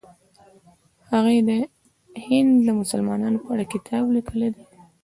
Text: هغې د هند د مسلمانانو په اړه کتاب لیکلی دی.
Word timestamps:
هغې 1.11 1.37
د 1.49 1.51
هند 2.25 2.53
د 2.67 2.69
مسلمانانو 2.81 3.41
په 3.43 3.47
اړه 3.53 3.65
کتاب 3.73 4.03
لیکلی 4.15 4.49
دی. 4.55 4.63